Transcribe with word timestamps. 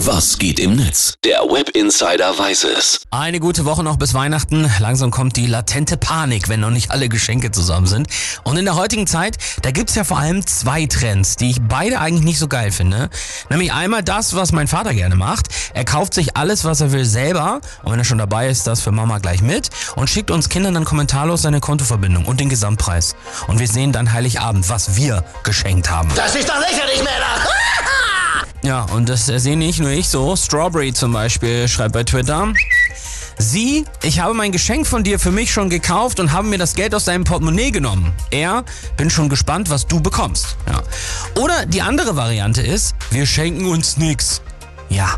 Was 0.00 0.36
geht 0.36 0.60
im 0.60 0.76
Netz? 0.76 1.14
Der 1.24 1.40
Web 1.40 1.70
Insider 1.70 2.38
weiß 2.38 2.64
es. 2.64 3.00
Eine 3.10 3.40
gute 3.40 3.64
Woche 3.64 3.82
noch 3.82 3.96
bis 3.96 4.12
Weihnachten. 4.12 4.70
Langsam 4.78 5.10
kommt 5.10 5.36
die 5.36 5.46
latente 5.46 5.96
Panik, 5.96 6.50
wenn 6.50 6.60
noch 6.60 6.70
nicht 6.70 6.90
alle 6.90 7.08
Geschenke 7.08 7.50
zusammen 7.50 7.86
sind. 7.86 8.06
Und 8.44 8.58
in 8.58 8.66
der 8.66 8.76
heutigen 8.76 9.06
Zeit, 9.06 9.38
da 9.62 9.70
gibt's 9.70 9.94
ja 9.94 10.04
vor 10.04 10.18
allem 10.18 10.46
zwei 10.46 10.84
Trends, 10.84 11.36
die 11.36 11.48
ich 11.48 11.62
beide 11.62 11.98
eigentlich 11.98 12.24
nicht 12.24 12.38
so 12.38 12.46
geil 12.46 12.72
finde. 12.72 13.08
Nämlich 13.48 13.72
einmal 13.72 14.02
das, 14.02 14.36
was 14.36 14.52
mein 14.52 14.68
Vater 14.68 14.92
gerne 14.92 15.16
macht. 15.16 15.46
Er 15.72 15.86
kauft 15.86 16.12
sich 16.12 16.36
alles, 16.36 16.64
was 16.64 16.82
er 16.82 16.92
will, 16.92 17.06
selber. 17.06 17.62
Und 17.82 17.92
wenn 17.92 17.98
er 17.98 18.04
schon 18.04 18.18
dabei 18.18 18.50
ist, 18.50 18.66
das 18.66 18.82
für 18.82 18.92
Mama 18.92 19.16
gleich 19.18 19.40
mit. 19.40 19.70
Und 19.96 20.10
schickt 20.10 20.30
uns 20.30 20.50
Kindern 20.50 20.74
dann 20.74 20.84
kommentarlos 20.84 21.40
seine 21.40 21.60
Kontoverbindung 21.60 22.26
und 22.26 22.38
den 22.38 22.50
Gesamtpreis. 22.50 23.16
Und 23.46 23.60
wir 23.60 23.66
sehen 23.66 23.92
dann 23.92 24.12
Heiligabend, 24.12 24.68
was 24.68 24.94
wir 24.96 25.24
geschenkt 25.42 25.90
haben. 25.90 26.10
Das 26.14 26.34
ist 26.34 26.46
doch 26.46 26.60
lächerlich, 26.60 26.98
Männer! 26.98 27.45
Ja, 28.66 28.82
und 28.92 29.08
das 29.08 29.26
sehe 29.26 29.56
nicht 29.56 29.78
nur 29.78 29.90
ich 29.90 30.08
so. 30.08 30.34
Strawberry 30.34 30.92
zum 30.92 31.12
Beispiel 31.12 31.68
schreibt 31.68 31.92
bei 31.92 32.02
Twitter. 32.02 32.52
Sie, 33.38 33.84
ich 34.02 34.18
habe 34.18 34.34
mein 34.34 34.50
Geschenk 34.50 34.88
von 34.88 35.04
dir 35.04 35.20
für 35.20 35.30
mich 35.30 35.52
schon 35.52 35.70
gekauft 35.70 36.18
und 36.18 36.32
habe 36.32 36.48
mir 36.48 36.58
das 36.58 36.74
Geld 36.74 36.92
aus 36.92 37.04
deinem 37.04 37.22
Portemonnaie 37.22 37.70
genommen. 37.70 38.12
Er, 38.32 38.64
bin 38.96 39.08
schon 39.08 39.28
gespannt, 39.28 39.70
was 39.70 39.86
du 39.86 40.00
bekommst. 40.00 40.56
Ja. 40.66 40.82
Oder 41.40 41.64
die 41.64 41.80
andere 41.80 42.16
Variante 42.16 42.60
ist, 42.60 42.96
wir 43.12 43.24
schenken 43.24 43.66
uns 43.66 43.98
nix. 43.98 44.42
Ja, 44.88 45.14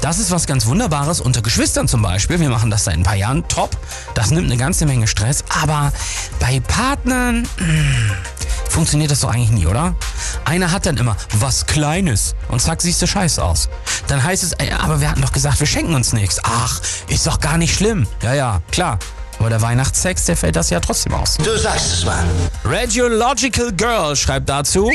das 0.00 0.18
ist 0.18 0.32
was 0.32 0.48
ganz 0.48 0.66
Wunderbares 0.66 1.20
unter 1.20 1.40
Geschwistern 1.40 1.86
zum 1.86 2.02
Beispiel. 2.02 2.40
Wir 2.40 2.48
machen 2.48 2.68
das 2.68 2.82
seit 2.82 2.94
ein 2.94 3.04
paar 3.04 3.14
Jahren. 3.14 3.46
Top. 3.46 3.70
Das 4.14 4.32
nimmt 4.32 4.46
eine 4.46 4.56
ganze 4.56 4.86
Menge 4.86 5.06
Stress. 5.06 5.44
Aber 5.62 5.92
bei 6.40 6.58
Partnern 6.58 7.46
mh, 7.58 8.16
funktioniert 8.72 9.10
das 9.10 9.20
doch 9.20 9.32
eigentlich 9.32 9.50
nie, 9.50 9.66
oder? 9.66 9.94
Einer 10.44 10.72
hat 10.72 10.86
dann 10.86 10.96
immer 10.96 11.16
was 11.34 11.66
Kleines 11.66 12.34
und 12.48 12.60
zack, 12.60 12.82
siehst 12.82 13.00
du 13.02 13.06
scheiße 13.06 13.42
aus. 13.42 13.68
Dann 14.08 14.22
heißt 14.22 14.42
es, 14.42 14.52
ey, 14.54 14.72
aber 14.72 15.00
wir 15.00 15.10
hatten 15.10 15.20
doch 15.22 15.32
gesagt, 15.32 15.60
wir 15.60 15.66
schenken 15.66 15.94
uns 15.94 16.12
nichts. 16.12 16.40
Ach, 16.42 16.80
ist 17.08 17.26
doch 17.26 17.38
gar 17.40 17.58
nicht 17.58 17.74
schlimm. 17.74 18.06
Ja, 18.22 18.34
ja, 18.34 18.62
klar. 18.70 18.98
Aber 19.38 19.48
der 19.50 19.60
Weihnachtssex, 19.60 20.24
der 20.26 20.36
fällt 20.36 20.56
das 20.56 20.70
ja 20.70 20.80
trotzdem 20.80 21.14
aus. 21.14 21.36
Du 21.36 21.58
sagst 21.58 21.92
es 21.92 22.04
mal. 22.04 22.24
Radiological 22.64 23.72
Girl 23.72 24.14
schreibt 24.14 24.48
dazu. 24.48 24.90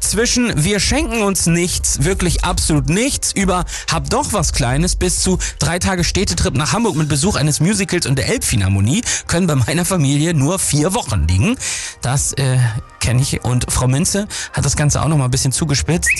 Zwischen 0.00 0.64
wir 0.64 0.80
schenken 0.80 1.22
uns 1.22 1.46
nichts, 1.46 2.04
wirklich 2.04 2.44
absolut 2.44 2.88
nichts, 2.88 3.32
über 3.32 3.64
hab 3.90 4.08
doch 4.10 4.32
was 4.32 4.52
Kleines 4.52 4.96
bis 4.96 5.20
zu 5.20 5.38
drei 5.58 5.78
Tage 5.78 6.04
Städtetrip 6.04 6.54
nach 6.54 6.72
Hamburg 6.72 6.96
mit 6.96 7.08
Besuch 7.08 7.36
eines 7.36 7.60
Musicals 7.60 8.06
und 8.06 8.16
der 8.16 8.28
Elbphilharmonie 8.28 9.02
können 9.26 9.46
bei 9.46 9.54
meiner 9.54 9.84
Familie 9.84 10.34
nur 10.34 10.58
vier 10.58 10.94
Wochen 10.94 11.26
liegen. 11.28 11.56
Das 12.02 12.32
äh, 12.34 12.58
kenne 13.00 13.22
ich 13.22 13.44
und 13.44 13.70
Frau 13.70 13.88
Minze 13.88 14.28
hat 14.52 14.64
das 14.64 14.76
Ganze 14.76 15.02
auch 15.02 15.08
noch 15.08 15.16
mal 15.16 15.24
ein 15.24 15.30
bisschen 15.30 15.52
zugespitzt. 15.52 16.10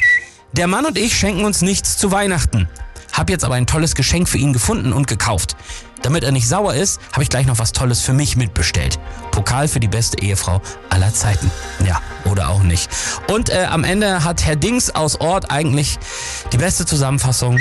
Der 0.53 0.67
Mann 0.67 0.87
und 0.87 0.99
ich 0.99 1.17
schenken 1.17 1.45
uns 1.45 1.63
nichts 1.63 1.97
zu 1.97 2.13
Weihnachten. 2.13 2.69
Hab 3.13 3.31
jetzt 3.31 3.45
aber 3.45 3.55
ein 3.55 3.67
tolles 3.67 3.95
Geschenk 3.95 4.29
für 4.29 4.39
ihn 4.39 4.53
gefunden 4.53 4.93
und 4.93 5.07
gekauft. 5.07 5.57
Damit 6.03 6.25
er 6.25 6.33
nicht 6.33 6.49
sauer 6.49 6.75
ist, 6.75 7.01
habe 7.13 7.23
ich 7.23 7.29
gleich 7.29 7.47
noch 7.47 7.59
was 7.59 7.73
Tolles 7.73 8.01
für 8.01 8.13
mich 8.13 8.37
mitbestellt. 8.37 8.99
Pokal 9.31 9.69
für 9.69 9.81
die 9.81 9.89
beste 9.89 10.21
Ehefrau 10.21 10.61
aller 10.91 11.13
Zeiten. 11.13 11.51
Ja, 11.85 12.01
oder 12.25 12.49
auch 12.49 12.63
nicht. 12.63 12.89
Und 13.29 13.51
äh, 13.51 13.67
am 13.71 13.85
Ende 13.85 14.25
hat 14.25 14.45
Herr 14.45 14.57
Dings 14.57 14.95
aus 14.95 15.21
Ort 15.21 15.51
eigentlich 15.51 15.99
die 16.53 16.59
beste 16.59 16.87
Zusammenfassung. 16.87 17.59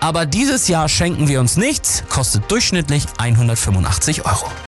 Aber 0.00 0.26
dieses 0.26 0.68
Jahr 0.68 0.88
schenken 0.88 1.28
wir 1.28 1.40
uns 1.40 1.56
nichts, 1.56 2.04
kostet 2.08 2.50
durchschnittlich 2.50 3.04
185 3.18 4.24
Euro. 4.24 4.50